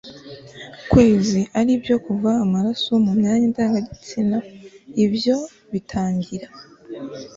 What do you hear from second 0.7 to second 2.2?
kwezi, ari byo